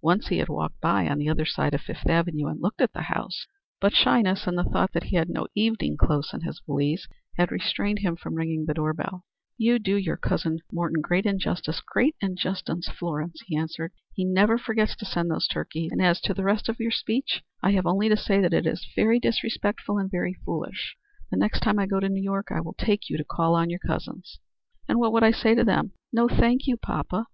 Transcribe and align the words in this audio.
Once 0.00 0.28
he 0.28 0.38
had 0.38 0.48
walked 0.48 0.80
by 0.80 1.06
on 1.06 1.18
the 1.18 1.28
other 1.28 1.44
side 1.44 1.74
of 1.74 1.82
Fifth 1.82 2.08
avenue 2.08 2.46
and 2.46 2.62
looked 2.62 2.80
at 2.80 2.94
the 2.94 3.02
house, 3.12 3.46
but 3.78 3.92
shyness 3.92 4.46
and 4.46 4.56
the 4.56 4.64
thought 4.64 4.90
that 4.94 5.02
he 5.02 5.16
had 5.16 5.28
no 5.28 5.46
evening 5.54 5.98
clothes 5.98 6.30
in 6.32 6.40
his 6.40 6.62
valise 6.66 7.06
had 7.36 7.52
restrained 7.52 7.98
him 7.98 8.16
from 8.16 8.36
ringing 8.36 8.64
the 8.64 8.72
doorbell. 8.72 9.26
"You 9.58 9.78
do 9.78 9.94
your 9.96 10.16
cousin 10.16 10.60
Morton 10.72 11.02
great 11.02 11.26
injustice 11.26 11.82
great 11.82 12.16
injustice, 12.22 12.88
Florence," 12.88 13.42
he 13.44 13.54
answered. 13.54 13.92
"He 14.14 14.24
never 14.24 14.56
forgets 14.56 14.96
to 14.96 15.04
send 15.04 15.30
the 15.30 15.44
turkeys, 15.50 15.92
and 15.92 16.00
as 16.00 16.22
to 16.22 16.32
the 16.32 16.42
rest 16.42 16.70
of 16.70 16.80
your 16.80 16.90
speech, 16.90 17.42
I 17.62 17.72
have 17.72 17.84
only 17.84 18.08
to 18.08 18.16
say 18.16 18.40
that 18.40 18.54
it 18.54 18.66
is 18.66 18.88
very 18.96 19.20
disrespectful 19.20 19.98
and 19.98 20.10
very 20.10 20.32
foolish. 20.32 20.96
The 21.30 21.36
next 21.36 21.60
time 21.60 21.78
I 21.78 21.84
go 21.84 22.00
to 22.00 22.08
New 22.08 22.22
York 22.22 22.46
I 22.50 22.62
will 22.62 22.76
take 22.78 23.10
you 23.10 23.18
to 23.18 23.24
call 23.24 23.54
on 23.54 23.68
your 23.68 23.80
cousins." 23.80 24.38
"And 24.88 24.98
what 24.98 25.12
would 25.12 25.22
I 25.22 25.32
say 25.32 25.54
to 25.54 25.64
them? 25.64 25.92
No 26.14 26.28
thank 26.28 26.66
you, 26.66 26.78
poppa." 26.78 27.26